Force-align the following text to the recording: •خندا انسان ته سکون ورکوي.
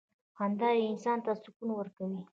•خندا 0.37 0.69
انسان 0.89 1.17
ته 1.25 1.31
سکون 1.41 1.69
ورکوي. 1.73 2.21